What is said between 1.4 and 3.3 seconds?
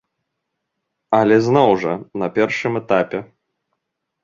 зноў жа, на першым этапе.